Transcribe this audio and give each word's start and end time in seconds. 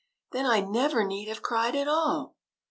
Then 0.31 0.47
I 0.47 0.61
never 0.61 1.03
need 1.03 1.27
have 1.27 1.43
cried 1.43 1.75
at 1.75 1.87
all." 1.87 2.35